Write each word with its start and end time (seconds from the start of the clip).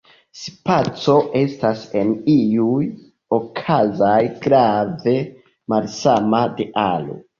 Spaco 0.43 1.17
estas 1.41 1.83
en 1.99 2.13
iuj 2.35 2.87
okazoj 3.39 4.17
grave 4.47 5.15
malsama 5.75 6.43
de 6.59 6.69
aro. 6.87 7.21